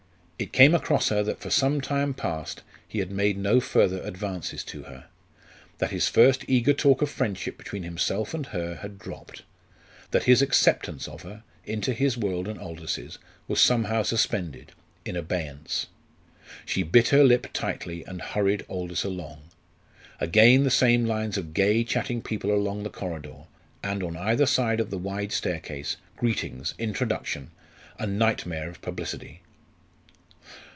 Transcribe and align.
It 0.41 0.51
came 0.53 0.73
across 0.73 1.09
her 1.09 1.21
that 1.21 1.39
for 1.39 1.51
some 1.51 1.81
time 1.81 2.15
past 2.15 2.63
he 2.87 2.97
had 2.97 3.11
made 3.11 3.37
no 3.37 3.59
further 3.59 4.01
advances 4.01 4.63
to 4.63 4.81
her; 4.85 5.05
that 5.77 5.91
his 5.91 6.07
first 6.07 6.43
eager 6.47 6.73
talk 6.73 7.03
of 7.03 7.11
friendship 7.11 7.59
between 7.59 7.83
himself 7.83 8.33
and 8.33 8.47
her 8.47 8.77
had 8.77 8.97
dropped; 8.97 9.43
that 10.09 10.23
his 10.23 10.41
acceptance 10.41 11.07
of 11.07 11.21
her 11.21 11.43
into 11.63 11.93
his 11.93 12.17
world 12.17 12.47
and 12.47 12.57
Aldous's 12.59 13.19
was 13.47 13.61
somehow 13.61 14.01
suspended 14.01 14.71
in 15.05 15.15
abeyance. 15.15 15.85
She 16.65 16.81
bit 16.81 17.09
her 17.09 17.23
lip 17.23 17.45
tightly 17.53 18.03
and 18.05 18.19
hurried 18.19 18.65
Aldous 18.67 19.03
along. 19.03 19.43
Again 20.19 20.63
the 20.63 20.71
same 20.71 21.05
lines 21.05 21.37
of 21.37 21.53
gay, 21.53 21.83
chatting 21.83 22.19
people 22.23 22.51
along 22.51 22.81
the 22.81 22.89
corridor, 22.89 23.43
and 23.83 24.01
on 24.01 24.17
either 24.17 24.47
side 24.47 24.79
of 24.79 24.89
the 24.89 24.97
wide 24.97 25.31
staircase 25.33 25.97
greetings, 26.17 26.73
introduction 26.79 27.51
a 27.99 28.07
nightmare 28.07 28.67
of 28.69 28.81
publicity. 28.81 29.41